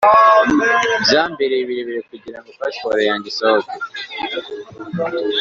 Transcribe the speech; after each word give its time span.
byambereye 1.03 1.61
birebire 1.69 2.01
kugirango 2.09 2.49
passport 2.59 2.99
yanjye 3.09 3.27
isohoke’’ 3.33 3.77